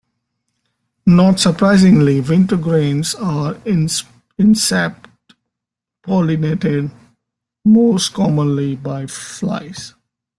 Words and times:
Not 1.05 1.39
surprisingly, 1.39 2.21
wintergreens 2.21 3.13
are 3.13 3.55
insect 4.39 5.05
pollinated, 6.03 6.89
most 7.63 8.11
commonly 8.11 8.75
by 8.77 9.05
flies. 9.05 9.93